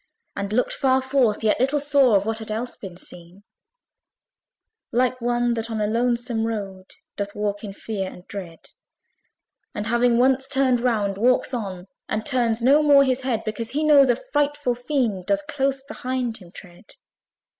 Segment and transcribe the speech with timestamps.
[0.35, 3.43] And looked far forth, yet little saw Of what had else been seen
[4.91, 8.71] Like one that on a lonesome road Doth walk in fear and dread,
[9.75, 13.83] And having once turned round walks on, And turns no more his head; Because he
[13.83, 16.95] knows, a frightful fiend Doth close behind him tread.